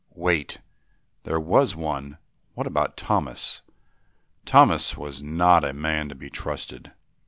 [0.15, 0.57] Wait!
[1.25, 2.17] There was one.
[2.55, 3.61] What about Thomas?
[4.45, 6.91] Thomas was not a man to be trusted.